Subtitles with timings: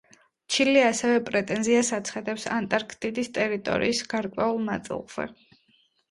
[0.53, 5.27] ჩილე ასევე პრეტენზიას აცხადებს ანტარქტიკის ტერიტორიის გარკვეულ ნაწილზე.